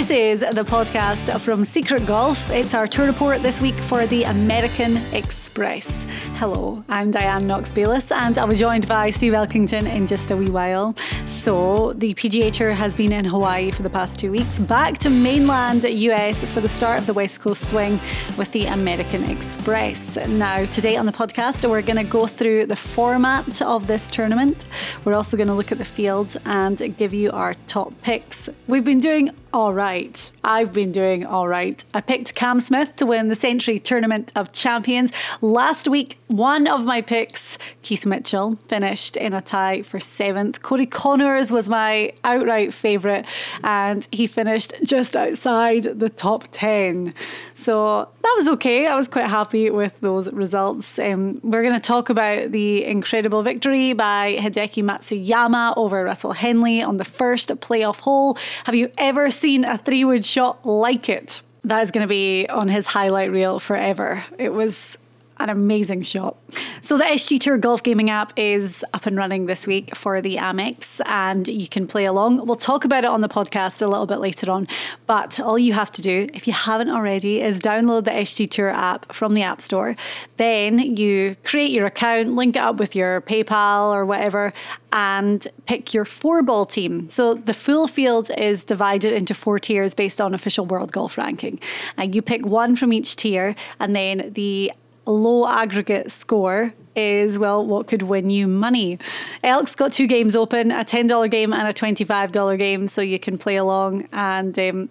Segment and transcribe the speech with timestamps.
[0.00, 2.48] This is the podcast from Secret Golf.
[2.48, 6.06] It's our tour report this week for the American Express.
[6.36, 10.36] Hello, I'm Diane Knox Bayliss, and I'll be joined by Steve Elkington in just a
[10.38, 10.96] wee while.
[11.26, 15.10] So, the PGA Tour has been in Hawaii for the past two weeks, back to
[15.10, 18.00] mainland US for the start of the West Coast swing
[18.38, 20.16] with the American Express.
[20.26, 24.64] Now, today on the podcast, we're going to go through the format of this tournament.
[25.04, 28.48] We're also going to look at the field and give you our top picks.
[28.66, 30.30] We've been doing all right.
[30.42, 31.84] I've been doing all right.
[31.92, 35.12] I picked Cam Smith to win the Sentry Tournament of Champions.
[35.40, 40.62] Last week, one of my picks, Keith Mitchell, finished in a tie for seventh.
[40.62, 43.26] Corey Conners was my outright favourite,
[43.62, 47.12] and he finished just outside the top 10.
[47.52, 48.86] So that was okay.
[48.86, 50.98] I was quite happy with those results.
[50.98, 56.82] Um, we're going to talk about the incredible victory by Hideki Matsuyama over Russell Henley
[56.82, 58.38] on the first playoff hole.
[58.64, 61.42] Have you ever seen a three wood shot like it.
[61.64, 64.24] That is going to be on his highlight reel forever.
[64.38, 64.96] It was
[65.40, 66.36] an amazing shot.
[66.82, 70.36] So the SG Tour Golf Gaming app is up and running this week for the
[70.36, 72.46] Amex and you can play along.
[72.46, 74.66] We'll talk about it on the podcast a little bit later on,
[75.06, 78.70] but all you have to do if you haven't already is download the SG Tour
[78.70, 79.96] app from the App Store.
[80.36, 84.52] Then you create your account, link it up with your PayPal or whatever
[84.92, 87.08] and pick your four ball team.
[87.10, 91.60] So the full field is divided into four tiers based on official world golf ranking.
[91.96, 94.72] And you pick one from each tier and then the
[95.10, 98.98] low aggregate score is well what could win you money.
[99.42, 103.38] Elk's got two games open, a $10 game and a $25 game, so you can
[103.38, 104.08] play along.
[104.12, 104.88] And um,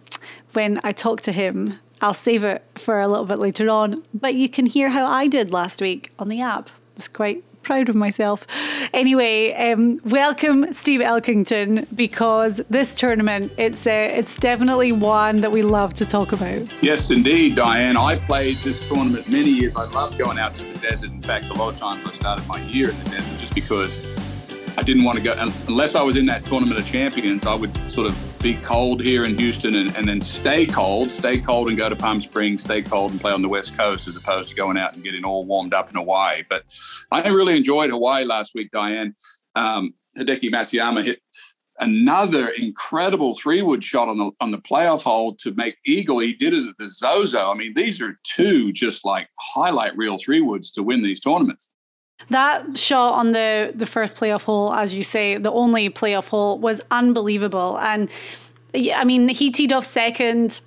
[0.53, 4.03] when I talk to him, I'll save it for a little bit later on.
[4.13, 6.67] But you can hear how I did last week on the app.
[6.67, 8.45] It was quite proud of myself.
[8.93, 15.61] Anyway, um, welcome Steve Elkington because this tournament it's uh, it's definitely one that we
[15.61, 16.61] love to talk about.
[16.81, 17.97] Yes, indeed, Diane.
[17.97, 19.75] I played this tournament many years.
[19.75, 21.11] I love going out to the desert.
[21.11, 23.99] In fact, a lot of times I started my year in the desert just because
[24.79, 25.35] I didn't want to go
[25.67, 27.45] unless I was in that tournament of champions.
[27.45, 31.37] I would sort of be cold here in Houston and, and then stay cold, stay
[31.37, 34.15] cold and go to Palm Springs, stay cold and play on the West Coast as
[34.15, 36.43] opposed to going out and getting all warmed up in Hawaii.
[36.49, 36.63] But
[37.11, 39.13] I really enjoyed Hawaii last week, Diane.
[39.53, 41.19] Um, Hideki Matsuyama hit
[41.81, 46.19] another incredible three wood shot on the on the playoff hole to make eagle.
[46.19, 47.51] He did it at the Zozo.
[47.51, 51.69] I mean, these are two just like highlight reel three woods to win these tournaments.
[52.29, 56.59] That shot on the the first playoff hole, as you say, the only playoff hole,
[56.59, 57.79] was unbelievable.
[57.79, 58.09] And
[58.73, 60.61] I mean, he teed off second.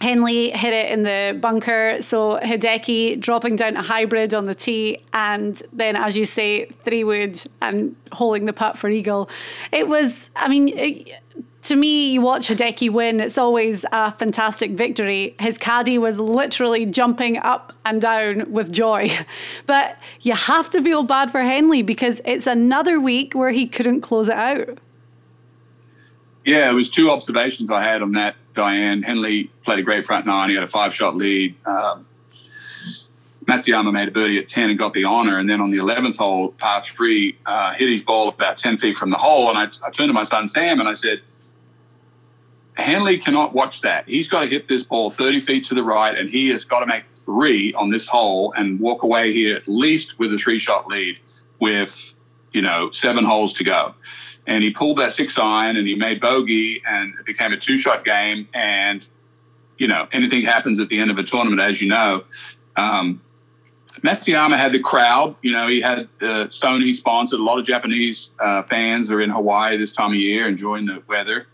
[0.00, 2.00] Henley hit it in the bunker.
[2.00, 7.04] So Hideki dropping down a hybrid on the tee, and then, as you say, three
[7.04, 9.30] wood and holding the putt for eagle.
[9.72, 10.68] It was, I mean.
[10.68, 11.22] It,
[11.62, 15.34] to me, you watch Hideki win, it's always a fantastic victory.
[15.38, 19.10] His caddy was literally jumping up and down with joy.
[19.66, 24.00] But you have to feel bad for Henley because it's another week where he couldn't
[24.00, 24.78] close it out.
[26.44, 29.02] Yeah, it was two observations I had on that, Diane.
[29.02, 30.48] Henley played a great front nine.
[30.48, 31.54] He had a five shot lead.
[31.66, 32.06] Um,
[33.44, 35.38] Matsuyama made a birdie at 10 and got the honor.
[35.38, 38.96] And then on the 11th hole, par three, uh, hit his ball about 10 feet
[38.96, 39.48] from the hole.
[39.50, 41.20] And I, I turned to my son Sam and I said,
[42.76, 44.08] Henley cannot watch that.
[44.08, 46.80] He's got to hit this ball 30 feet to the right, and he has got
[46.80, 50.58] to make three on this hole and walk away here at least with a three
[50.58, 51.18] shot lead
[51.58, 52.14] with,
[52.52, 53.94] you know, seven holes to go.
[54.46, 57.76] And he pulled that six iron and he made bogey, and it became a two
[57.76, 58.48] shot game.
[58.54, 59.06] And,
[59.78, 62.24] you know, anything happens at the end of a tournament, as you know.
[62.76, 63.20] Um,
[64.02, 65.36] Matsuyama had the crowd.
[65.42, 67.40] You know, he had uh, Sony sponsored.
[67.40, 71.02] A lot of Japanese uh, fans are in Hawaii this time of year, enjoying the
[71.06, 71.46] weather.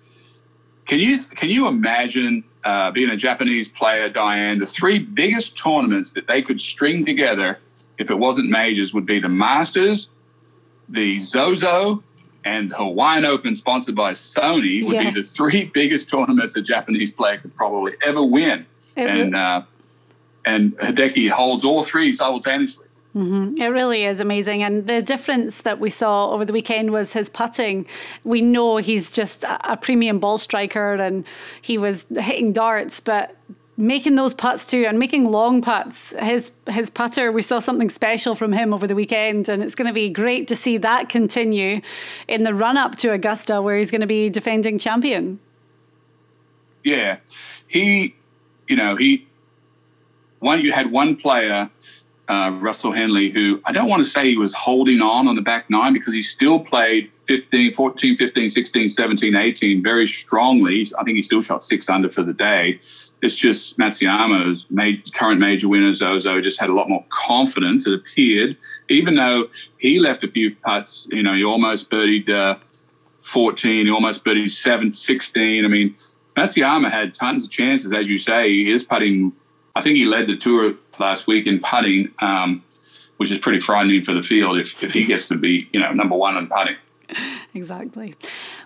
[0.87, 4.59] Can you can you imagine uh, being a Japanese player, Diane?
[4.59, 7.59] The three biggest tournaments that they could string together,
[7.99, 10.11] if it wasn't majors, would be the Masters,
[10.89, 12.03] the Zozo,
[12.45, 15.11] and the Hawaiian Open, sponsored by Sony, would yeah.
[15.11, 18.65] be the three biggest tournaments a Japanese player could probably ever win.
[18.95, 19.63] It and uh,
[20.45, 22.86] and Hideki holds all three simultaneously.
[23.17, 23.63] Mm-hmm.
[23.63, 24.63] It really is amazing.
[24.63, 27.87] And the difference that we saw over the weekend was his putting.
[28.25, 31.25] We know he's just a premium ball striker and
[31.63, 33.35] he was hitting darts, but
[33.79, 38.35] making those putts too and making long putts his his putter we saw something special
[38.35, 41.83] from him over the weekend and it's going to be great to see that continue
[42.27, 45.39] in the run up to Augusta where he's going to be defending champion
[46.85, 47.19] yeah
[47.67, 48.15] he
[48.67, 49.27] you know he
[50.39, 51.71] one you had one player
[52.29, 55.43] uh, Russell Henley, who I don't want to say he was holding on on the
[55.43, 60.85] back nine because he still played 15, 14, 15, 16, 17, 18 very strongly.
[60.99, 62.81] I think he still shot six under for the day.
[63.23, 67.87] It's just Matsuyama's made current major winner Zozo just had a lot more confidence.
[67.87, 68.57] It appeared,
[68.89, 71.09] even though he left a few putts.
[71.13, 72.57] You know, he almost birdied uh,
[73.21, 75.65] 14, he almost birdied 7, 16.
[75.65, 75.95] I mean,
[76.37, 78.49] Matsuyama had tons of chances, as you say.
[78.49, 79.33] He is putting
[79.77, 82.63] I think he led the tour last week in putting, um,
[83.17, 85.93] which is pretty frightening for the field if, if he gets to be, you know,
[85.93, 86.77] number one in putting.
[87.55, 88.15] Exactly.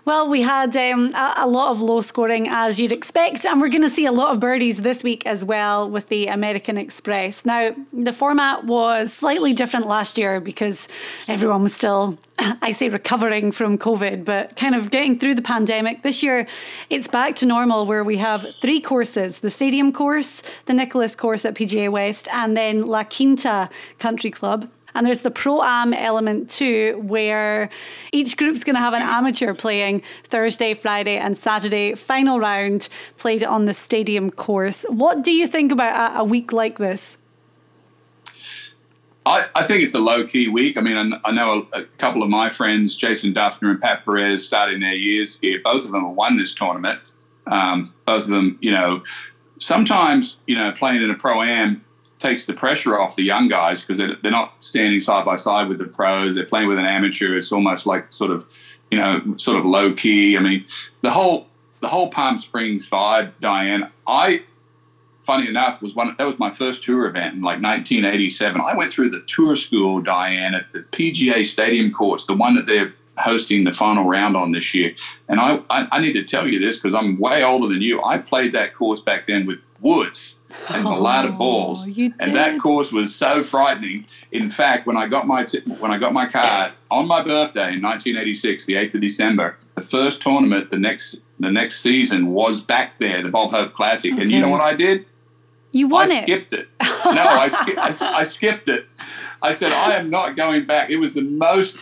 [0.03, 3.69] Well, we had um, a, a, lot of low scoring as you'd expect, and we're
[3.69, 7.45] going to see a lot of birdies this week as well with the American Express.
[7.45, 10.87] Now, the format was slightly different last year because
[11.27, 16.01] everyone was still, I say, recovering from COVID, but kind of getting through the pandemic.
[16.01, 16.47] This year,
[16.89, 21.45] it's back to normal where we have three courses the Stadium course, the Nicklaus course
[21.45, 23.69] at PGA West, and then La Quinta
[23.99, 24.67] Country Club.
[24.93, 27.69] And there's the pro am element too, where
[28.11, 31.95] each group's going to have an amateur playing Thursday, Friday, and Saturday.
[31.95, 34.85] Final round played on the stadium course.
[34.89, 37.17] What do you think about a, week like this?
[39.25, 40.77] I, I, think it's a low key week.
[40.77, 44.05] I mean, I, I know a, a, couple of my friends, Jason Dufner and Pat
[44.05, 45.59] Perez, starting their years here.
[45.63, 46.99] Both of them have won this tournament.
[47.47, 49.03] Um, both of them, you know,
[49.59, 51.83] sometimes, you know, playing in a pro am,
[52.21, 55.67] takes the pressure off the young guys because they're, they're not standing side by side
[55.67, 56.35] with the pros.
[56.35, 57.35] They're playing with an amateur.
[57.35, 58.47] It's almost like sort of,
[58.91, 60.37] you know, sort of low key.
[60.37, 60.65] I mean,
[61.01, 61.47] the whole
[61.79, 63.91] the whole Palm Springs vibe, Diane.
[64.07, 64.41] I,
[65.21, 68.61] funny enough, was one that was my first tour event in like 1987.
[68.61, 72.67] I went through the tour school, Diane, at the PGA Stadium course, the one that
[72.67, 74.93] they're hosting the final round on this year.
[75.27, 78.01] And I, I, I need to tell you this because I'm way older than you.
[78.03, 80.37] I played that course back then with Woods
[80.69, 84.05] and oh, Balata balls, and that course was so frightening.
[84.31, 87.73] In fact, when I got my t- when I got my card on my birthday
[87.73, 92.61] in 1986, the 8th of December, the first tournament the next the next season was
[92.61, 94.21] back there, the Bob Hope Classic, okay.
[94.21, 95.05] and you know what I did?
[95.71, 96.23] You won I it.
[96.23, 96.67] skipped it.
[96.81, 98.87] No, I, sk- I, I skipped it.
[99.41, 100.89] I said I am not going back.
[100.89, 101.77] It was the most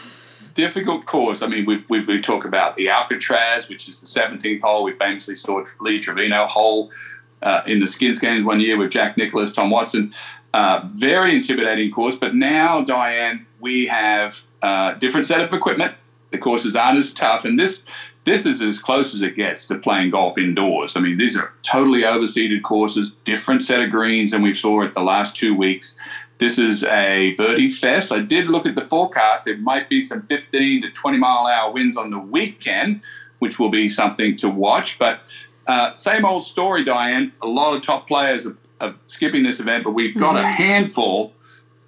[0.53, 1.41] difficult course.
[1.41, 4.83] I mean, we, we, we, talk about the Alcatraz, which is the 17th hole.
[4.83, 6.91] We famously saw Lee Trevino hole
[7.41, 10.13] uh, in the Skins games one year with Jack Nicklaus, Tom Watson.
[10.53, 15.93] Uh, very intimidating course, but now, Diane, we have a different set of equipment.
[16.31, 17.85] The courses aren't as tough, and this
[18.25, 20.95] this is as close as it gets to playing golf indoors.
[20.95, 24.93] I mean, these are totally overseeded courses, different set of greens than we saw at
[24.93, 25.97] the last two weeks.
[26.37, 28.11] This is a birdie fest.
[28.11, 29.45] I did look at the forecast.
[29.45, 33.01] There might be some 15 to 20 mile an hour winds on the weekend,
[33.39, 34.99] which will be something to watch.
[34.99, 35.21] But
[35.69, 37.31] uh, same old story, Diane.
[37.43, 41.31] A lot of top players are, are skipping this event, but we've got a handful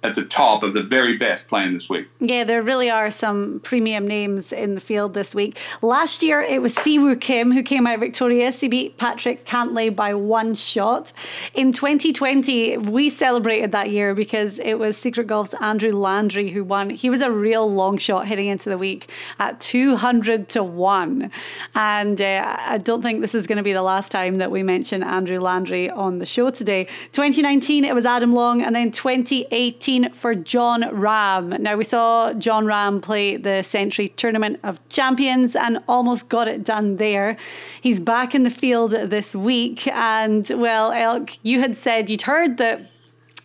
[0.02, 2.08] at the top of the very best playing this week.
[2.18, 5.58] Yeah, there really are some premium names in the field this week.
[5.80, 8.60] Last year, it was Siwoo Kim who came out victorious.
[8.60, 11.12] He beat Patrick Cantlay by one shot.
[11.54, 16.90] In 2020, we celebrated that year because it was Secret Golf's Andrew Landry who won.
[16.90, 21.30] He was a real long shot heading into the week at 200 to 1.
[21.76, 24.64] And uh, I don't think this is going to be the last time that we
[24.64, 26.84] mention Andrew Landry on the show today.
[27.12, 31.58] 2019, it was Adam Long, and then 2018, for Jon Rahm.
[31.60, 36.64] Now, we saw Jon Rahm play the Sentry Tournament of Champions and almost got it
[36.64, 37.36] done there.
[37.80, 39.86] He's back in the field this week.
[39.88, 42.90] And, well, Elk, you had said you'd heard that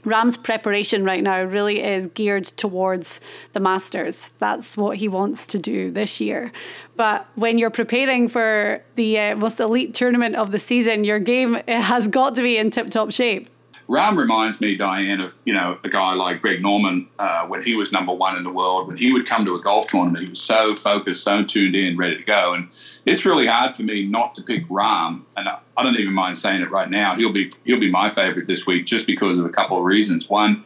[0.03, 3.19] Rahm's preparation right now really is geared towards
[3.53, 4.31] the Masters.
[4.37, 6.51] That's what he wants to do this year.
[6.95, 11.55] But when you're preparing for the uh, most elite tournament of the season, your game
[11.67, 13.49] has got to be in tip top shape.
[13.87, 17.75] Rahm reminds me, Diane, of you know a guy like Greg Norman uh, when he
[17.75, 18.87] was number one in the world.
[18.87, 21.95] When he would come to a golf tournament, he was so focused, so tuned in,
[21.95, 22.53] ready to go.
[22.53, 22.65] And
[23.05, 26.61] it's really hard for me not to pick Rahm, And I don't even mind saying
[26.61, 27.15] it right now.
[27.15, 30.29] He'll be he'll be my favorite this week just because of a couple of reasons.
[30.29, 30.65] One,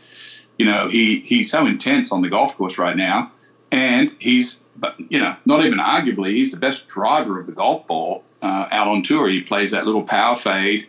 [0.57, 3.31] you know, he he's so intense on the golf course right now,
[3.71, 7.85] and he's but you know not even arguably he's the best driver of the golf
[7.85, 9.29] ball uh, out on tour.
[9.29, 10.87] He plays that little power fade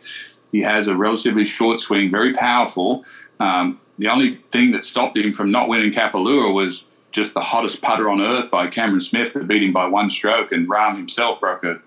[0.52, 3.04] he has a relatively short swing, very powerful.
[3.40, 7.82] Um, the only thing that stopped him from not winning Kapalua was just the hottest
[7.82, 11.40] putter on earth by Cameron Smith that beat him by one stroke, and Rahm himself
[11.40, 11.80] broke a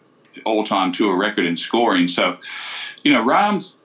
[0.44, 2.08] all-time tour record in scoring.
[2.08, 2.38] So,
[3.04, 3.78] you know, Rahm's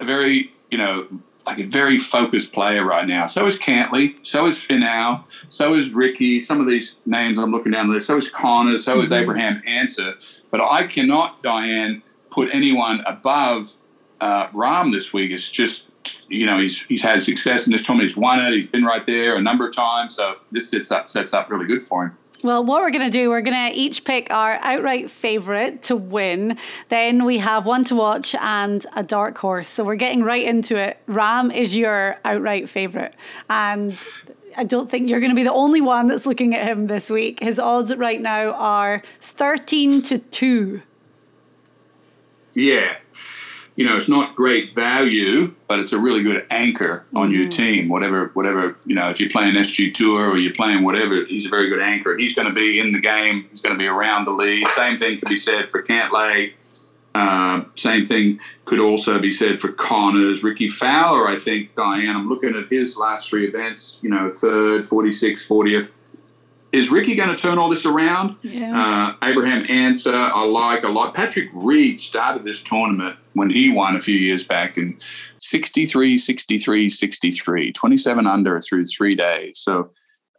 [0.00, 1.06] a very, you know,
[1.46, 3.26] like a very focused player right now.
[3.26, 4.14] So is Cantlay.
[4.22, 6.40] so is Finau, so is Rickie.
[6.40, 8.00] Some of these names I'm looking down there.
[8.00, 9.22] So is Connor, so is mm-hmm.
[9.22, 10.14] Abraham Ancer.
[10.50, 13.74] But I cannot, Diane, put anyone above
[14.20, 15.90] uh, Rahm this week is just
[16.28, 18.10] you know he's he's had success in this tournament.
[18.10, 18.52] He's won it.
[18.52, 20.14] He's been right there a number of times.
[20.14, 22.18] So this sets up sets up really good for him.
[22.42, 25.96] Well, what we're going to do, we're going to each pick our outright favourite to
[25.96, 26.58] win.
[26.90, 29.66] Then we have one to watch and a dark horse.
[29.66, 30.98] So we're getting right into it.
[31.08, 33.16] Rahm is your outright favourite.
[33.48, 33.98] And
[34.58, 37.08] I don't think you're going to be the only one that's looking at him this
[37.08, 37.42] week.
[37.42, 40.82] His odds right now are 13 to 2.
[42.52, 42.96] Yeah
[43.76, 47.40] you know, it's not great value, but it's a really good anchor on mm-hmm.
[47.40, 47.88] your team.
[47.88, 51.48] Whatever, whatever, you know, if you're playing SG Tour or you're playing whatever, he's a
[51.48, 52.16] very good anchor.
[52.16, 53.46] He's going to be in the game.
[53.50, 54.66] He's going to be around the lead.
[54.68, 56.52] Same thing could be said for Cantlay.
[57.16, 60.42] Uh, same thing could also be said for Conners.
[60.42, 64.86] Rickie Fowler, I think, Diane, I'm looking at his last three events, you know, third,
[64.86, 65.88] 46th, 40th
[66.74, 68.36] is Rickie going to turn all this around?
[68.42, 69.14] Yeah.
[69.22, 71.14] Uh, Abraham Ancer, I like a lot.
[71.14, 74.98] Patrick Reed started this tournament when he won a few years back in
[75.38, 79.58] 63, 63, 63, 27 under through three days.
[79.58, 79.90] So,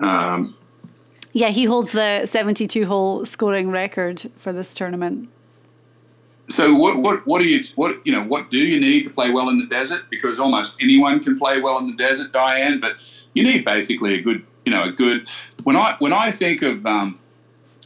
[0.02, 0.56] um,
[1.32, 5.30] yeah, he holds the 72 hole scoring record for this tournament.
[6.48, 9.32] So what what what do you what you know what do you need to play
[9.32, 10.04] well in the desert?
[10.12, 12.80] Because almost anyone can play well in the desert, Diane.
[12.80, 13.02] But
[13.34, 15.30] you need basically a good you know, a good.
[15.66, 17.18] When I when I think of um,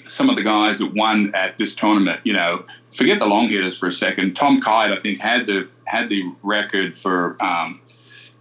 [0.05, 3.79] some of the guys that won at this tournament, you know, forget the long hitters
[3.79, 4.35] for a second.
[4.35, 7.81] Tom Kite, I think, had the had the record for um,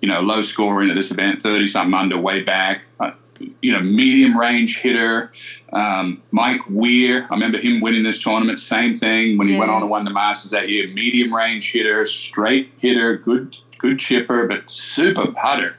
[0.02, 2.82] you know low scoring at this event, thirty something under, way back.
[2.98, 3.12] Uh,
[3.62, 5.30] you know, medium range hitter.
[5.72, 8.58] Um, Mike Weir, I remember him winning this tournament.
[8.58, 9.60] Same thing when he yeah.
[9.60, 10.88] went on to win the Masters that year.
[10.88, 15.76] Medium range hitter, straight hitter, good good chipper, but super putter.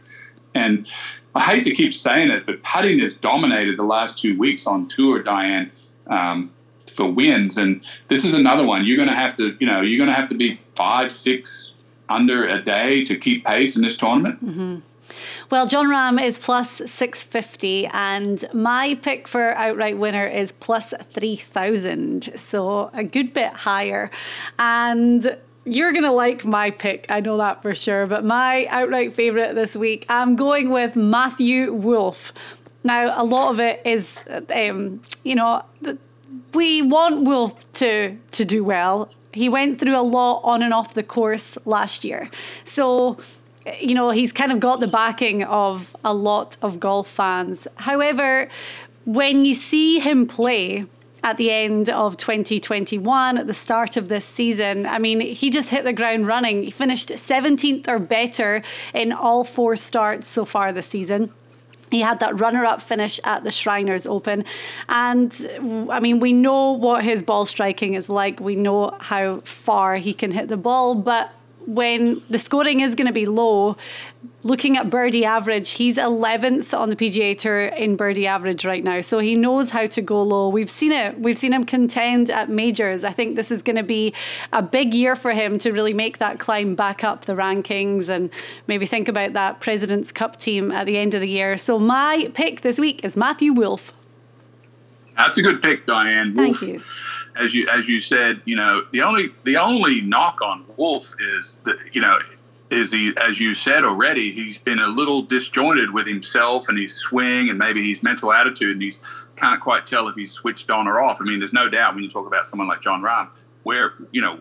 [0.56, 0.90] And
[1.36, 4.88] I hate to keep saying it, but putting has dominated the last two weeks on
[4.88, 5.72] tour, Diane,
[6.08, 6.52] um,
[6.96, 7.58] for wins.
[7.58, 8.86] And this is another one.
[8.86, 11.76] You're going to have to, you know, you're going to have to be five, six
[12.10, 14.44] under a day to keep pace in this tournament.
[14.44, 14.78] Mm-hmm.
[15.50, 22.38] Well, Jon Rahm is plus 650, and my pick for outright winner is plus 3,000.
[22.38, 24.12] So a good bit higher.
[24.60, 25.38] And
[25.70, 27.06] you're going to like my pick.
[27.10, 28.08] I know that for sure.
[28.08, 32.34] But my outright favourite this week, I'm going with Matthew Wolff.
[32.84, 35.64] Now, a lot of it is, um, you know,
[36.54, 39.12] we want Wolff to, to do well.
[39.34, 42.32] He went through a lot on and off the course last year.
[42.64, 43.20] So,
[43.80, 47.68] you know, he's kind of got the backing of a lot of golf fans.
[47.76, 48.50] However,
[49.06, 50.86] when you see him play,
[51.24, 54.86] at the end of 2021, at the start of this season.
[54.86, 56.64] I mean, he just hit the ground running.
[56.64, 58.62] He finished 17th or better
[58.94, 61.32] in all four starts so far this season.
[61.92, 64.46] He had that runner up finish at the Shriners Open.
[64.88, 68.40] And I mean, we know what his ball striking is like.
[68.40, 71.32] We know how far he can hit the ball, but
[71.70, 73.78] when the scoring is going to be low,
[74.42, 79.02] looking at birdie average, he's 11th on the PGA Tour in birdie average right now.
[79.02, 80.50] So he knows how to go low.
[80.50, 81.20] We've seen it.
[81.20, 83.04] We've seen him contend at majors.
[83.04, 84.16] I think this is going to be
[84.52, 88.32] a big year for him to really make that climb back up the rankings and
[88.66, 91.56] maybe think about that President's Cup team at the end of the year.
[91.56, 93.94] So my pick this week is Matthew Wolff.
[95.16, 96.34] That's a good pick, Diane.
[96.34, 96.82] Thank you
[97.36, 101.62] as you as you said, you know, the only the only knock on Wolff is
[101.66, 102.20] that you know
[102.70, 106.94] is he as you said already, he's been a little disjointed with himself and his
[106.94, 109.00] swing and maybe his mental attitude, and he's
[109.36, 111.20] can't quite tell if he's switched on or off.
[111.22, 113.30] I mean, there's no doubt when you talk about someone like Jon Rahm,
[113.64, 114.40] where you know.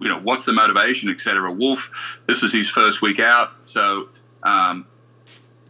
[0.00, 1.52] You know what's the motivation, et cetera.
[1.52, 1.92] Wolff,
[2.26, 4.08] this is his first week out, so
[4.42, 4.84] um,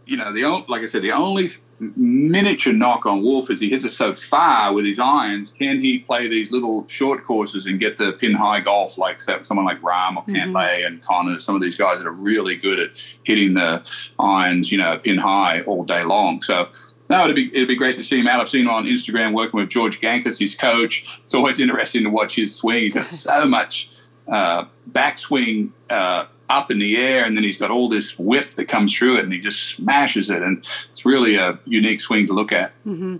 [0.07, 1.49] you know the only like I said, the only
[1.97, 5.51] miniature knock on Wolff is he hits it so far with his irons.
[5.51, 9.67] Can he play these little short courses and get the pin high golf like someone
[9.67, 10.87] like Rahm or Cantlay mm-hmm.
[10.87, 13.89] and Conners, some of these guys that are really good at hitting the
[14.21, 16.41] irons, you know, pin high all day long.
[16.43, 16.69] So
[17.11, 18.41] no, it'd be it'd be great to see him out.
[18.41, 21.21] I've seen him on Instagram working with George Gankas, his coach.
[21.25, 22.83] It's always interesting to watch his swing.
[22.83, 23.91] He's got so much
[24.29, 28.67] uh, backswing uh, up in the air, and then he's got all this whip that
[28.67, 32.33] comes through it, and he just smashes it, and it's really a unique swing to
[32.33, 32.73] look at.
[32.87, 33.17] Mm-hmm.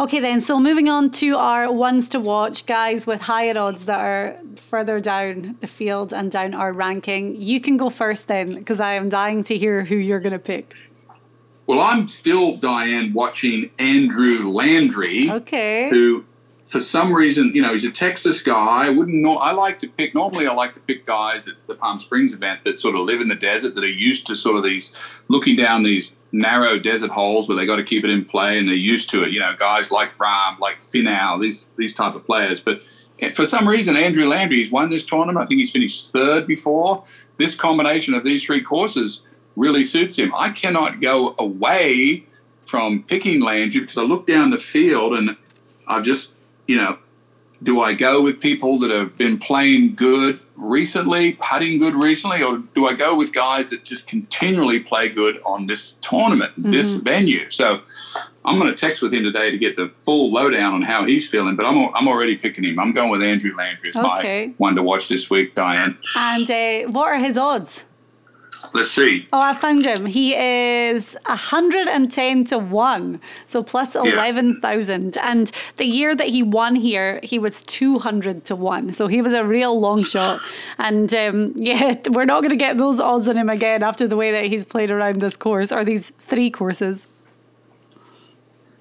[0.00, 0.40] Okay, then.
[0.40, 5.00] So moving on to our ones to watch, guys with higher odds that are further
[5.00, 7.40] down the field and down our ranking.
[7.40, 10.38] You can go first, then, because I am dying to hear who you're going to
[10.38, 10.74] pick.
[11.66, 15.30] Well, I'm still Diane watching Andrew Landry.
[15.30, 15.88] Okay.
[15.88, 16.24] Who
[16.74, 18.86] for some reason, you know, he's a Texas guy.
[18.86, 19.36] I wouldn't know.
[19.36, 20.12] I like to pick.
[20.12, 23.20] Normally, I like to pick guys at the Palm Springs event that sort of live
[23.20, 27.12] in the desert, that are used to sort of these looking down these narrow desert
[27.12, 29.30] holes where they got to keep it in play, and they're used to it.
[29.30, 32.60] You know, guys like Rahm, like Finau, these these type of players.
[32.60, 32.82] But
[33.20, 35.44] eh, for some reason, Andrew Landry, he's won this tournament.
[35.44, 37.04] I think he's finished third before.
[37.36, 40.32] This combination of these three courses really suits him.
[40.36, 42.26] I cannot go away
[42.64, 45.36] from picking Landry because I look down the field and
[45.86, 46.33] I've just
[46.66, 46.98] you know,
[47.62, 52.58] do I go with people that have been playing good recently, putting good recently, or
[52.74, 56.70] do I go with guys that just continually play good on this tournament, mm-hmm.
[56.70, 57.48] this venue?
[57.50, 57.82] So
[58.44, 61.28] I'm going to text with him today to get the full lowdown on how he's
[61.28, 62.78] feeling, but I'm, I'm already picking him.
[62.78, 64.46] I'm going with Andrew Landry as okay.
[64.48, 65.96] my one to watch this week, Diane.
[66.16, 67.86] And uh, what are his odds?
[68.72, 69.26] Let's see.
[69.32, 70.06] Oh, I found him.
[70.06, 75.16] He is 110 to 1, so plus 11,000.
[75.16, 75.30] Yeah.
[75.30, 78.92] And the year that he won here, he was 200 to 1.
[78.92, 80.40] So he was a real long shot.
[80.78, 84.16] And um, yeah, we're not going to get those odds on him again after the
[84.16, 87.06] way that he's played around this course or these three courses.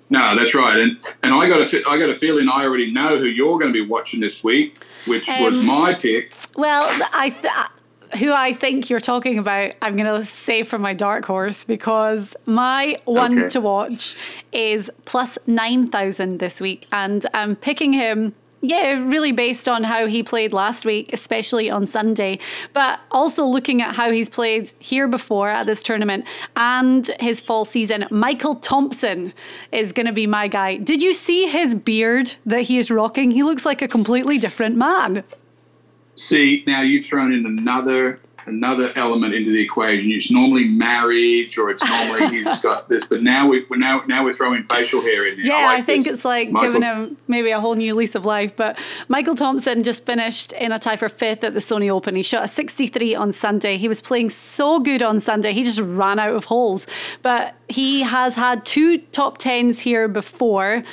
[0.09, 3.17] No, that's right, and and I got a I got a feeling I already know
[3.17, 6.31] who you're going to be watching this week, which um, was my pick.
[6.55, 7.71] Well, I th-
[8.17, 12.35] who I think you're talking about, I'm going to say for my dark horse because
[12.45, 13.49] my one okay.
[13.49, 14.15] to watch
[14.51, 16.87] is plus 9,000 this week.
[16.91, 21.85] And I'm picking him yeah, really based on how he played last week, especially on
[21.85, 22.39] Sunday,
[22.71, 27.65] but also looking at how he's played here before at this tournament and his fall
[27.65, 28.07] season.
[28.09, 29.33] Michael Thompson
[29.73, 30.77] is going to be my guy.
[30.77, 33.31] Did you see his beard that he is rocking?
[33.31, 35.25] He looks like a completely different man.
[36.15, 40.11] See, now you've thrown in another another element into the equation.
[40.11, 44.23] It's normally marriage, or it's normally he's got this, but now we, are now now
[44.23, 45.45] we're throwing facial hair in there.
[45.45, 46.13] Yeah, I, like I think this.
[46.13, 46.73] it's like Michael.
[46.73, 48.55] giving him maybe a whole new lease of life.
[48.55, 52.15] But Michael Thompson just finished in a tie for fifth at the Sony Open.
[52.15, 53.77] He shot a 63 on Sunday.
[53.77, 55.53] He was playing so good on Sunday.
[55.53, 56.87] He just ran out of holes,
[57.21, 60.83] but he has had two top tens here before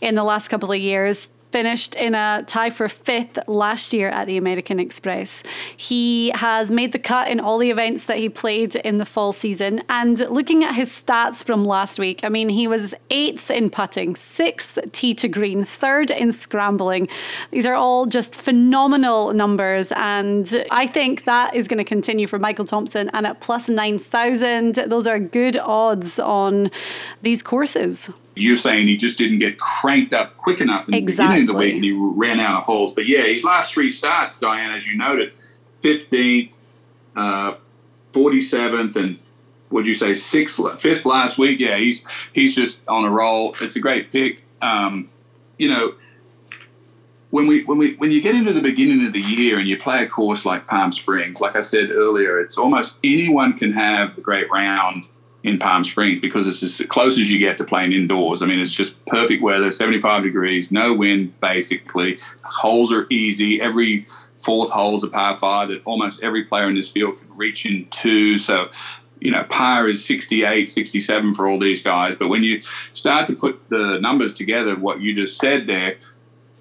[0.00, 4.26] in the last couple of years finished in a tie for fifth last year at
[4.26, 5.42] the American Express.
[5.76, 9.32] He has made the cut in all the events that he played in the fall
[9.32, 9.82] season.
[9.88, 14.16] And looking at his stats from last week, I mean, he was eighth in putting,
[14.16, 17.08] sixth tee to green, third in scrambling.
[17.50, 19.92] These are all just phenomenal numbers.
[19.96, 23.10] And I think that is going to continue for Michael Thompson.
[23.12, 26.70] And at plus 9,000, those are good odds on
[27.22, 28.10] these courses
[28.40, 31.14] you're saying he just didn't get cranked up quick enough in exactly.
[31.14, 32.94] the beginning of the week and he ran out of holes.
[32.94, 35.32] But yeah, his last three starts, Diane, as you noted,
[35.82, 36.54] 15th,
[37.16, 37.54] uh,
[38.12, 39.18] 47th, and
[39.70, 41.60] would you say sixth, fifth last week?
[41.60, 43.54] Yeah, he's he's just on a roll.
[43.60, 44.44] It's a great pick.
[44.60, 45.08] Um,
[45.58, 45.94] you know,
[47.30, 49.78] when we when we when you get into the beginning of the year and you
[49.78, 54.18] play a course like Palm Springs, like I said earlier, it's almost anyone can have
[54.18, 55.08] a great round
[55.42, 58.42] in Palm Springs because it's as close as you get to playing indoors.
[58.42, 62.18] I mean, it's just perfect weather, 75 degrees, no wind, basically.
[62.42, 63.60] Holes are easy.
[63.60, 64.04] Every
[64.36, 67.64] fourth hole is a par five that almost every player in this field can reach
[67.64, 68.36] in two.
[68.36, 68.68] So,
[69.20, 72.16] you know, par is 68, 67 for all these guys.
[72.16, 75.96] But when you start to put the numbers together, what you just said there,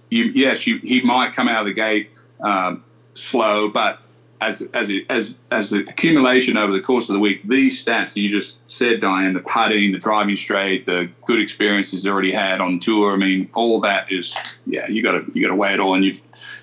[0.09, 3.99] you, yes, you, he might come out of the gate um, slow, but
[4.41, 8.29] as as as as the accumulation over the course of the week, these stats you
[8.29, 13.13] just said, Diane, the putting, the driving straight, the good experiences already had on tour.
[13.13, 15.93] I mean, all that is yeah, you got to you got to weigh it all,
[15.93, 16.21] and you've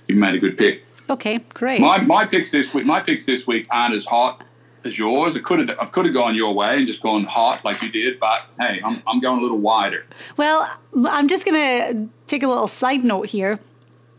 [0.09, 0.83] you've made a good pick.
[1.11, 1.81] Okay, great.
[1.81, 4.43] My my picks this week, my picks this week aren't as hot
[4.85, 5.37] as yours.
[5.37, 7.91] I could have I could have gone your way and just gone hot like you
[7.91, 10.05] did, but hey, I'm I'm going a little wider.
[10.37, 13.61] Well, I'm just gonna take a little side note here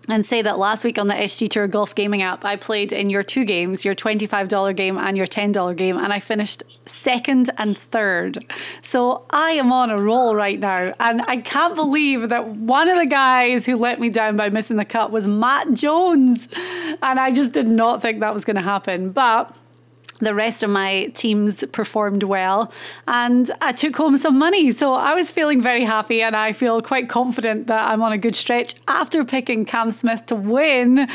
[0.08, 3.10] and say that last week on the SG Tour Golf Gaming app, I played in
[3.10, 7.78] your two games, your $25 game and your $10 game, and I finished second and
[7.78, 8.44] third.
[8.82, 10.94] So I am on a roll right now.
[11.00, 14.78] And I can't believe that one of the guys who let me down by missing
[14.78, 16.48] the cut was Matt Jones.
[17.02, 19.12] And I just did not think that was going to happen.
[19.12, 19.54] But
[20.20, 22.72] the rest of my teams performed well
[23.08, 24.72] and I took home some money.
[24.72, 28.18] So I was feeling very happy and I feel quite confident that I'm on a
[28.18, 31.08] good stretch after picking Cam Smith to win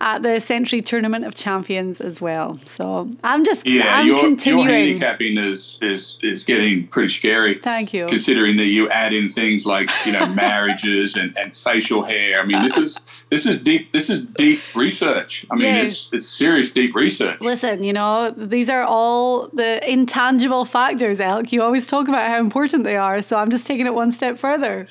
[0.00, 2.58] at the Sentry Tournament of Champions as well.
[2.66, 4.66] So I'm just yeah, I'm your, continuing.
[4.68, 7.58] your handicapping is is is getting pretty scary.
[7.58, 8.06] Thank you.
[8.06, 12.40] Considering that you add in things like you know marriages and, and facial hair.
[12.40, 12.98] I mean, this is
[13.30, 13.92] this is deep.
[13.92, 15.46] This is deep research.
[15.50, 15.82] I mean, Yeah.
[15.82, 17.40] it's it's serious deep research.
[17.40, 21.52] Listen, you know, these are all the intangible factors, Elk.
[21.52, 23.20] You always talk about how important they are.
[23.20, 24.86] So I'm just taking it one step further.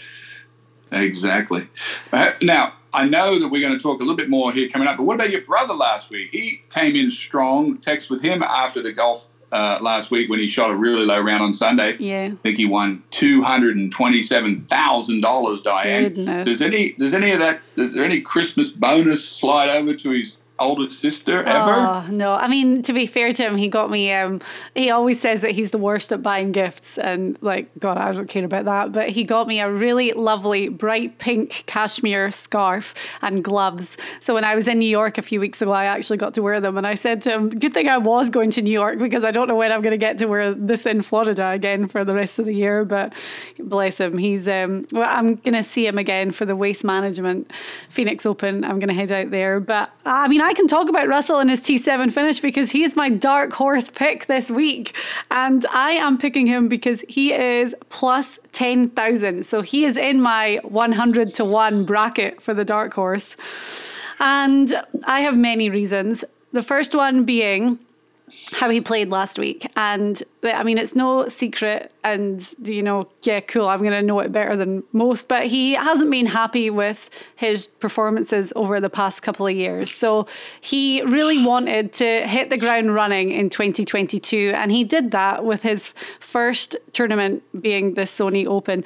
[0.92, 1.62] Exactly.
[2.12, 4.88] Uh, Now, I know that we're going to talk a little bit more here coming
[4.88, 6.30] up, but what about your brother last week?
[6.32, 7.78] He came in strong.
[7.78, 11.20] Text with him after the golf uh, last week when he shot a really low
[11.22, 11.98] round on Sunday.
[12.00, 12.30] Yeah.
[12.34, 15.62] I think he won two hundred and twenty-seven thousand dollars.
[15.62, 16.48] Diane, Goodness.
[16.48, 17.60] does any does any of that?
[17.78, 21.74] Is there any Christmas bonus slide over to his older sister ever?
[21.74, 22.34] Oh no!
[22.34, 24.12] I mean, to be fair to him, he got me.
[24.12, 24.42] Um,
[24.76, 28.28] he always says that he's the worst at buying gifts, and like, God, I don't
[28.28, 28.92] care about that.
[28.92, 33.98] But he got me a really lovely bright pink cashmere scarf and gloves.
[34.20, 36.42] So when I was in New York a few weeks ago, I actually got to
[36.42, 36.78] wear them.
[36.78, 39.32] And I said to him, "Good thing I was going to New York because I
[39.32, 42.14] don't know when I'm going to get to wear this in Florida again for the
[42.14, 43.14] rest of the year." But
[43.60, 44.48] bless him, he's.
[44.48, 47.52] Um, well, I'm going to see him again for the Waste Management
[47.90, 48.64] Phoenix Open.
[48.64, 51.50] I'm going to head out there, but I mean, I can talk about Russell and
[51.50, 54.96] his T7 finish because he is my dark horse pick this week.
[55.32, 59.46] And I am picking him because he is plus 10,000.
[59.46, 63.36] So he is in my 100 to 1 bracket for the dark horse.
[64.20, 66.24] And I have many reasons.
[66.52, 67.80] The first one being
[68.52, 69.70] how he played last week.
[69.76, 74.20] And I mean, it's no secret, and you know, yeah, cool, I'm going to know
[74.20, 79.22] it better than most, but he hasn't been happy with his performances over the past
[79.22, 79.92] couple of years.
[79.92, 80.28] So
[80.62, 85.62] he really wanted to hit the ground running in 2022, and he did that with
[85.62, 85.90] his
[86.20, 88.84] first tournament being the Sony Open.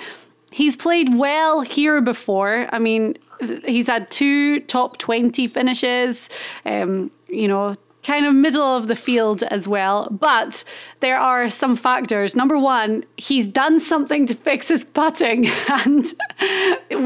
[0.51, 2.67] He's played well here before.
[2.71, 3.17] I mean,
[3.65, 6.29] he's had two top 20 finishes,
[6.65, 10.07] um, you know, kind of middle of the field as well.
[10.11, 10.63] But
[10.99, 12.35] there are some factors.
[12.35, 15.47] Number one, he's done something to fix his putting.
[15.85, 16.13] And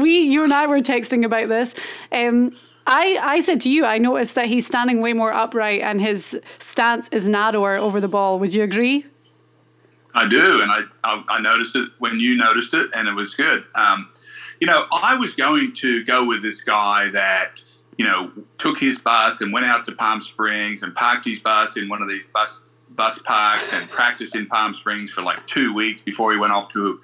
[0.02, 1.74] we, you and I were texting about this.
[2.12, 2.56] Um,
[2.86, 6.38] I, I said to you, I noticed that he's standing way more upright and his
[6.58, 8.38] stance is narrower over the ball.
[8.38, 9.04] Would you agree?
[10.14, 13.34] I do, and I, I I noticed it when you noticed it, and it was
[13.34, 13.64] good.
[13.74, 14.08] Um,
[14.58, 17.60] you know, I was going to go with this guy that
[17.98, 21.76] you know took his bus and went out to Palm Springs and parked his bus
[21.76, 25.74] in one of these bus bus parks and practiced in Palm Springs for like two
[25.74, 27.00] weeks before he went off to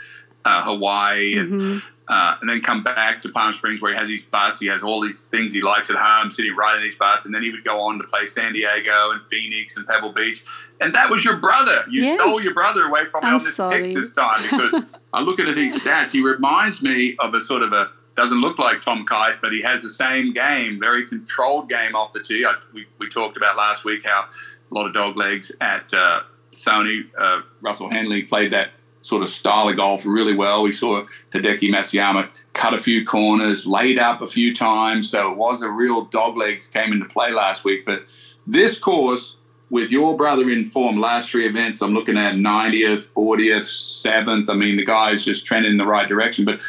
[0.47, 1.83] uh, Hawaii and.
[2.07, 4.61] Uh, and then come back to Palm Springs where he has his bus.
[4.61, 7.25] He has all these things he likes at home, sitting right in his bus.
[7.25, 10.45] And then he would go on to play San Diego and Phoenix and Pebble Beach.
[10.83, 11.83] And that was your brother.
[11.89, 12.17] You Yeah.
[12.17, 13.85] stole your brother away from me I'm on this sorry.
[13.85, 16.11] pick this time because I'm looking at his stats.
[16.11, 19.63] He reminds me of a sort of a doesn't look like Tom Kite, but he
[19.63, 22.45] has the same game, very controlled game off the tee.
[22.45, 24.29] I, we, we talked about last week how
[24.71, 26.23] a lot of dog legs at uh,
[26.53, 27.09] Sony.
[27.19, 28.71] Uh, Russell Henley played that
[29.05, 30.63] sort of style of golf really well.
[30.63, 35.11] We saw Hideki Matsuyama cut a few corners, laid up a few times.
[35.11, 37.85] So it was a real dog legs came into play last week.
[37.85, 38.11] But
[38.47, 39.37] this course,
[39.71, 44.49] with your brother in form, last three events, I'm looking at 90th, 40th, 7th.
[44.49, 46.47] I mean, the guy's just trending in the right direction.
[46.47, 46.63] But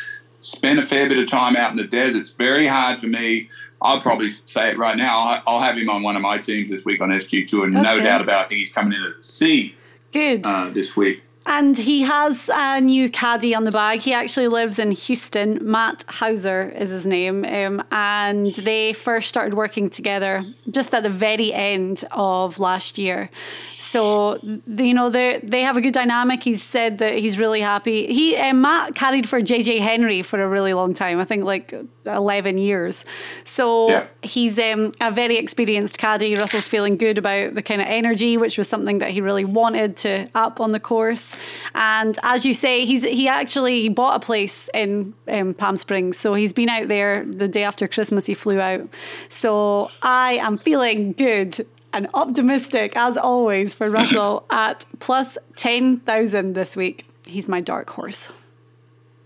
[0.45, 2.19] spent a fair bit of time out in the desert.
[2.19, 3.49] It's very hard for me.
[3.81, 5.19] I'll probably say it right now.
[5.19, 7.73] I'll, I'll have him on one of my teams this week on SG Tour, and
[7.73, 8.45] no doubt about it.
[8.45, 9.75] I think he's coming in as a C
[10.11, 10.45] Good.
[10.45, 11.21] uh, this week.
[11.47, 13.99] And he has a new caddy on the bag.
[13.99, 15.59] He actually lives in Houston.
[15.61, 17.45] Matt Hauser is his name.
[17.45, 23.29] Um, and they first started working together just at the very end of last year.
[23.77, 26.41] So, you know, they they have a good dynamic.
[26.41, 28.07] He's said that he's really happy.
[28.11, 31.19] He uh, Matt carried for JJ Henry for a really long time.
[31.19, 31.73] I think like
[32.05, 33.05] 11 years.
[33.43, 34.07] So yeah.
[34.23, 36.35] he's um, a very experienced caddy.
[36.35, 39.97] Russell's feeling good about the kind of energy, which was something that he really wanted
[39.97, 41.34] to up on the course.
[41.73, 46.17] And as you say, he's he actually he bought a place in um, Palm Springs.
[46.17, 48.25] So he's been out there the day after Christmas.
[48.25, 48.87] He flew out.
[49.29, 56.75] So I am feeling good and optimistic as always for Russell at plus 10,000 this
[56.75, 57.05] week.
[57.25, 58.29] He's my dark horse.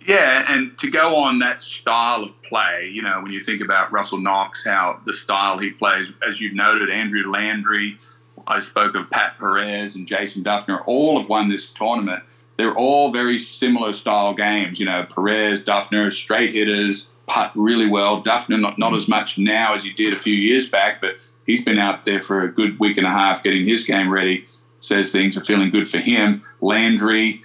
[0.05, 3.91] Yeah, and to go on that style of play, you know, when you think about
[3.91, 7.97] Russell Knox, how the style he plays, as you've noted, Andrew Landry,
[8.49, 12.23] I spoke of Pat Perez and Jason Dufner, all have won this tournament.
[12.57, 14.79] They're all very similar style games.
[14.79, 18.21] You know, Perez, Dufner, straight hitters, putt really well.
[18.21, 21.63] Dufner, not, not as much now as he did a few years back, but he's
[21.63, 24.43] been out there for a good week and a half getting his game ready.
[24.79, 26.41] Says things are feeling good for him.
[26.61, 27.41] Landry,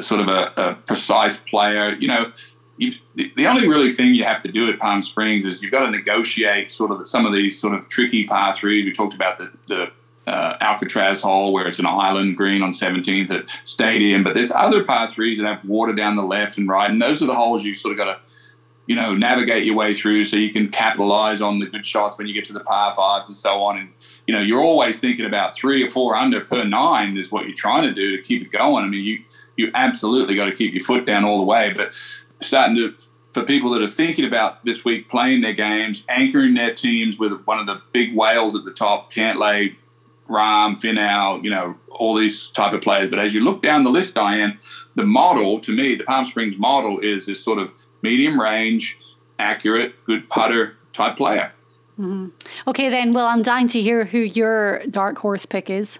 [0.00, 1.94] sort of a, a precise player.
[2.00, 2.30] You know,
[2.78, 5.90] the only really thing you have to do at Palm Springs is you've got to
[5.90, 8.84] negotiate sort of some of these sort of tricky par three.
[8.84, 9.92] We talked about the, the
[10.26, 14.82] uh, Alcatraz hole where it's an island green on 17th at Stadium, but there's other
[14.84, 17.64] par threes that have water down the left and right, and those are the holes
[17.64, 18.20] you sort of got to
[18.86, 22.26] you know, navigate your way through so you can capitalize on the good shots when
[22.28, 23.78] you get to the par fives and so on.
[23.78, 23.88] And,
[24.26, 27.56] you know, you're always thinking about three or four under per nine is what you're
[27.56, 28.84] trying to do to keep it going.
[28.84, 29.18] I mean, you,
[29.56, 31.72] you absolutely got to keep your foot down all the way.
[31.76, 32.94] But starting to,
[33.32, 37.44] for people that are thinking about this week playing their games, anchoring their teams with
[37.44, 39.74] one of the big whales at the top, Cantlay,
[40.28, 43.10] Rahm, Finau, you know, all these type of players.
[43.10, 44.58] But as you look down the list, Diane,
[44.94, 48.98] the model to me, the Palm Springs model is this sort of medium range,
[49.38, 51.52] accurate, good putter type player.
[51.98, 52.28] Mm-hmm.
[52.68, 53.12] Okay, then.
[53.12, 55.98] Well, I'm dying to hear who your dark horse pick is.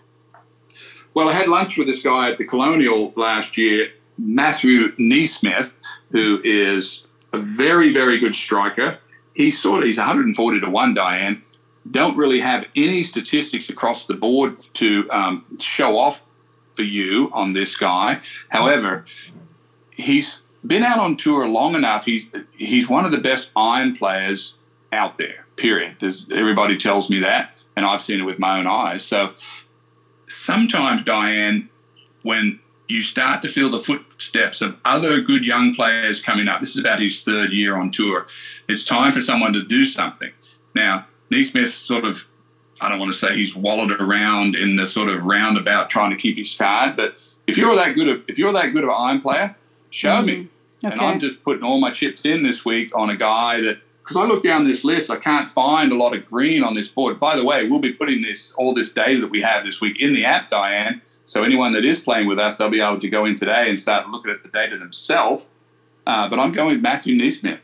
[1.15, 5.75] Well, I had lunch with this guy at the Colonial last year, Matthew NeSmith,
[6.11, 8.99] who is a very, very good striker.
[9.35, 11.43] He's sort of he's 140 to one, Diane
[11.91, 16.25] don't really have any statistics across the board to um, show off
[16.75, 18.21] for you on this guy.
[18.49, 19.05] However,
[19.93, 22.05] he's been out on tour long enough.
[22.05, 24.57] He's he's one of the best iron players
[24.93, 25.47] out there.
[25.57, 25.97] Period.
[26.01, 29.05] There's, everybody tells me that, and I've seen it with my own eyes.
[29.05, 29.33] So
[30.27, 31.69] sometimes, Diane,
[32.23, 36.61] when you start to feel the footsteps of other good young players coming up.
[36.61, 38.27] This is about his third year on tour.
[38.69, 40.31] It's time for someone to do something.
[40.75, 42.25] Now, NeSmith sort of,
[42.81, 46.17] I don't want to say he's wallowed around in the sort of roundabout trying to
[46.17, 48.97] keep his card, but if you're that good, of, if you're that good of an
[48.97, 49.57] iron player,
[49.91, 50.27] show mm-hmm.
[50.27, 50.49] me.
[50.85, 50.93] Okay.
[50.93, 54.19] And I'm just putting all my chips in this week on a guy that because
[54.19, 57.19] I look down this list, I can't find a lot of green on this board.
[57.19, 60.01] By the way, we'll be putting this all this data that we have this week
[60.01, 61.03] in the app, Diane.
[61.25, 63.81] So anyone that is playing with us, they'll be able to go in today and
[63.81, 65.51] start looking at the data themselves.
[66.07, 67.59] Uh, but I'm going with Matthew NeSmith.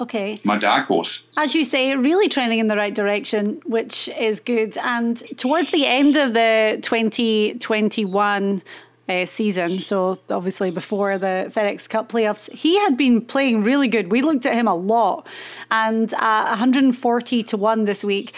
[0.00, 0.38] Okay.
[0.44, 1.26] My dark horse.
[1.36, 4.76] As you say, really trending in the right direction, which is good.
[4.78, 8.62] And towards the end of the 2021
[9.08, 14.12] uh, season, so obviously before the FedEx Cup playoffs, he had been playing really good.
[14.12, 15.26] We looked at him a lot,
[15.70, 18.34] and uh, 140 to one this week.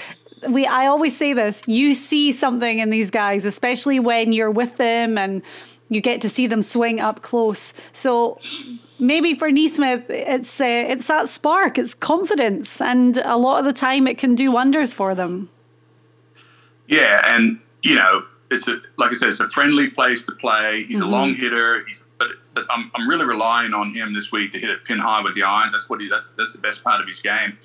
[0.49, 4.77] We, I always say this: you see something in these guys, especially when you're with
[4.77, 5.43] them and
[5.91, 7.75] you get to see them swing up close.
[7.93, 8.41] So
[8.99, 13.73] maybe for NeSmith, it's uh, it's that spark, it's confidence, and a lot of the
[13.73, 15.51] time it can do wonders for them.
[16.87, 20.85] Yeah, and you know, it's a like I said, it's a friendly place to play.
[20.85, 21.07] He's mm-hmm.
[21.07, 21.85] a long hitter.
[21.85, 24.99] He's, but but I'm, I'm really relying on him this week to hit it pin
[24.99, 25.73] high with the irons.
[25.73, 27.59] That's what he that's that's the best part of his game.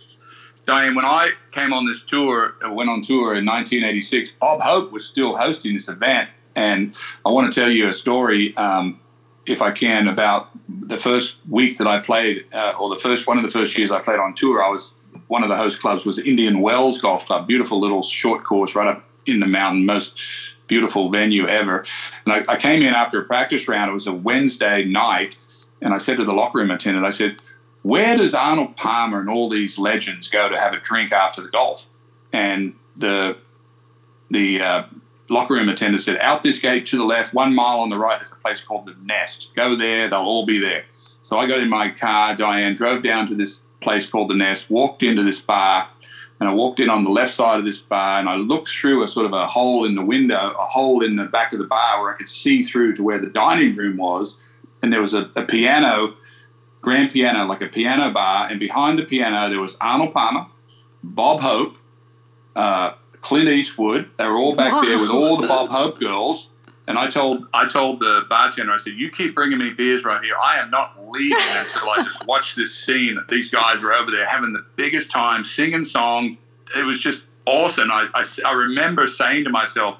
[0.65, 4.91] Diane, when I came on this tour, uh, went on tour in 1986, Bob Hope
[4.91, 6.27] was still hosting this event.
[6.55, 8.55] And I want to tell you a story.
[8.57, 8.99] Um,
[9.45, 13.37] if I can, about the first week that I played, uh, or the first one
[13.37, 14.63] of the first years I played on tour.
[14.63, 14.95] I was
[15.27, 18.87] one of the host clubs was Indian Wells Golf Club, beautiful little short course right
[18.87, 20.19] up in the mountain, most
[20.67, 21.83] beautiful venue ever.
[22.25, 23.91] And I, I came in after a practice round.
[23.91, 25.37] It was a Wednesday night,
[25.81, 27.37] and I said to the locker room attendant, I said,
[27.83, 31.49] "Where does Arnold Palmer and all these legends go to have a drink after the
[31.49, 31.87] golf?"
[32.33, 33.37] And the
[34.31, 34.83] the uh,
[35.29, 38.21] locker room attendant said, out this gate to the left, one mile on the right
[38.21, 39.53] is a place called the Nest.
[39.55, 40.85] Go there, they'll all be there.
[41.21, 44.69] So I got in my car, Diane, drove down to this place called the Nest,
[44.69, 45.89] walked into this bar.
[46.39, 49.03] And I walked in on the left side of this bar and I looked through
[49.03, 51.65] a sort of a hole in the window, a hole in the back of the
[51.65, 54.43] bar where I could see through to where the dining room was.
[54.81, 56.13] And there was a, a piano,
[56.81, 58.47] grand piano, like a piano bar.
[58.49, 60.45] And behind the piano, there was Arnold Palmer,
[61.03, 61.77] Bob Hope,
[62.55, 62.93] uh,
[63.25, 64.07] Clint Eastwood.
[64.17, 64.81] They were all back wow.
[64.81, 66.51] there with all the Bob Hope girls.
[66.87, 70.23] And I told I told the bartender, I said, "You keep bringing me beers right
[70.23, 70.35] here.
[70.41, 73.19] I am not leaving until I just watch this scene.
[73.27, 76.37] These guys are over there having the biggest time, singing songs.
[76.77, 77.91] It was just awesome.
[77.91, 79.99] I, I, I remember saying to myself,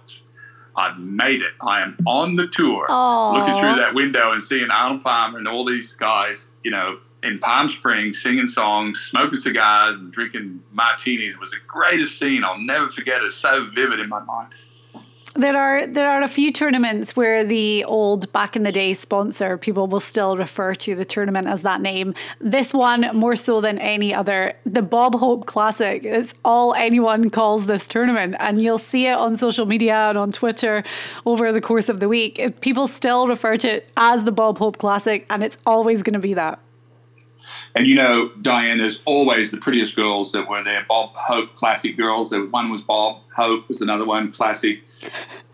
[0.76, 1.54] I've made it.
[1.62, 3.34] I am on the tour, Aww.
[3.34, 7.40] looking through that window and seeing Arnold Palmer and all these guys, you know, in
[7.40, 11.38] Palm Springs singing songs, smoking cigars, and drinking martinis.
[11.40, 12.44] Was the greatest scene.
[12.44, 13.26] I'll never forget it.
[13.26, 14.54] It's so vivid in my mind.
[15.38, 19.58] There are there are a few tournaments where the old back in the day sponsor
[19.58, 22.14] people will still refer to the tournament as that name.
[22.40, 26.06] This one more so than any other, the Bob Hope Classic.
[26.06, 30.32] It's all anyone calls this tournament, and you'll see it on social media and on
[30.32, 30.86] Twitter
[31.26, 32.62] over the course of the week.
[32.62, 36.20] People still refer to it as the Bob Hope Classic, and it's always going to
[36.20, 36.60] be that.
[37.76, 40.86] And you know, Diane, there's always the prettiest girls that were there.
[40.88, 42.30] Bob Hope classic girls.
[42.30, 44.82] There, One was Bob Hope, was another one classic.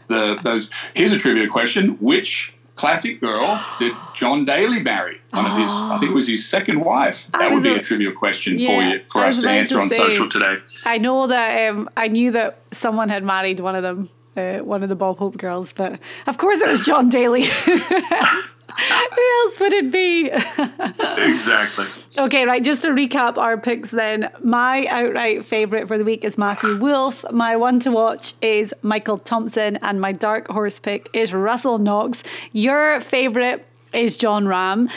[0.07, 0.71] The those.
[0.95, 5.19] Here's a trivia question: Which classic girl did John Daly marry?
[5.31, 7.29] One of his, I think, it was his second wife.
[7.39, 9.81] That would be a, a trivia question yeah, for you for us to answer to
[9.81, 10.57] on say, social today.
[10.85, 14.83] I know that um, I knew that someone had married one of them uh, one
[14.83, 17.43] of the Bob Hope girls, but of course it was John Daly.
[19.15, 20.29] Who else would it be?
[20.29, 21.85] exactly.
[22.17, 22.61] Okay, right.
[22.61, 24.29] Just to recap our picks then.
[24.43, 27.23] My outright favourite for the week is Matthew Wolff.
[27.31, 29.77] My one to watch is Michael Thompson.
[29.81, 32.21] And my dark horse pick is Russell Knox.
[32.51, 34.91] Your favourite is Jon Rahm.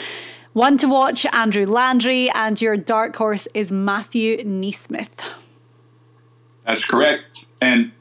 [0.51, 2.29] One to watch, Andrew Landry.
[2.31, 5.07] And your dark horse is Matthew NeSmith.
[6.65, 7.45] That's correct.
[7.61, 7.93] And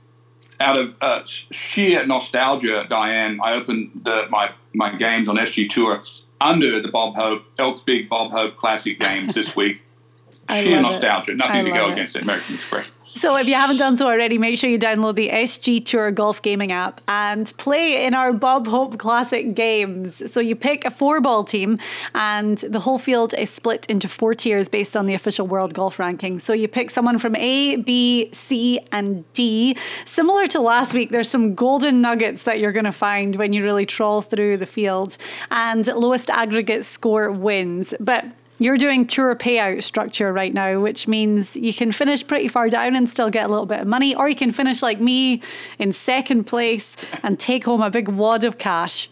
[0.61, 6.03] out of uh, sheer nostalgia, Diane, I opened the, my my games on SG Tour
[6.41, 9.81] under the Bob Hope Elks Big Bob Hope Classic games this week.
[10.51, 11.37] sheer nostalgia, it.
[11.39, 11.93] nothing I to go it.
[11.93, 12.91] against the American Express.
[13.17, 16.43] So if you haven't done so already, make sure you download the SG Tour Golf
[16.43, 20.31] Gaming app and play in our Bob Hope Classic games.
[20.31, 21.79] So you pick a four ball team,
[22.15, 25.99] and the whole field is split into four tiers based on the official world golf
[25.99, 26.39] ranking.
[26.39, 29.77] So you pick someone from A, B, C, and D.
[30.05, 33.63] Similar to last week, there's some golden nuggets that you're going to find when you
[33.63, 35.17] really trawl through the field,
[35.51, 37.95] and lowest aggregate score wins.
[38.01, 38.27] But
[38.59, 42.95] you're doing tour payout structure right now, which means you can finish pretty far down
[42.95, 45.43] and still get a little bit of money, or you can finish like me
[45.79, 49.09] in second place and take home a big wad of cash.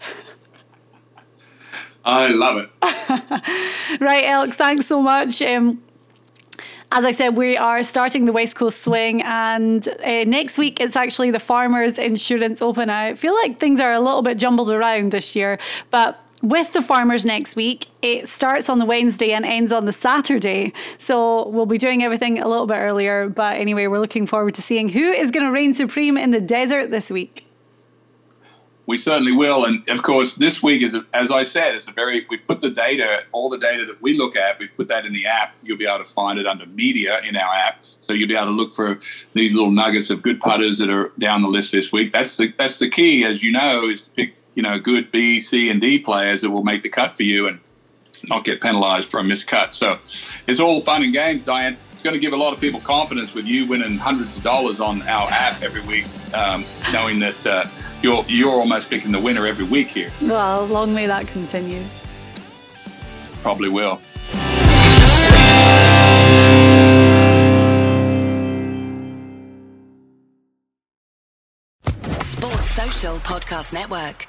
[2.05, 2.71] I love it.
[4.01, 5.41] right, Elk, thanks so much.
[5.43, 5.83] Um,
[6.95, 10.95] as I said, we are starting the West Coast Swing, and uh, next week it's
[10.95, 12.91] actually the Farmers Insurance Open.
[12.91, 15.59] I feel like things are a little bit jumbled around this year,
[15.91, 17.87] but with the farmers next week.
[18.03, 20.73] It starts on the Wednesday and ends on the Saturday.
[20.99, 23.29] So we'll be doing everything a little bit earlier.
[23.29, 26.41] But anyway, we're looking forward to seeing who is going to reign supreme in the
[26.41, 27.47] desert this week.
[28.87, 29.65] We certainly will.
[29.65, 32.69] And of course, this week is, as I said, it's a very, we put the
[32.69, 35.55] data, all the data that we look at, we put that in the app.
[35.63, 37.77] You'll be able to find it under media in our app.
[37.79, 38.99] So you'll be able to look for
[39.35, 42.11] these little nuggets of good putters that are down the list this week.
[42.11, 45.41] That's the, that's the key, as you know, is to pick you know, good B,
[45.41, 47.59] C, and D players that will make the cut for you and
[48.29, 49.75] not get penalised for a missed cut.
[49.75, 49.99] So
[50.47, 51.77] it's all fun and games, Diane.
[51.93, 54.81] It's going to give a lot of people confidence with you winning hundreds of dollars
[54.81, 57.65] on our app every week, um, knowing that uh,
[58.03, 60.11] you're you're almost picking the winner every week here.
[60.21, 61.83] Well, long may that continue.
[63.43, 64.01] Probably will.
[72.21, 74.29] Sports Social Podcast Network.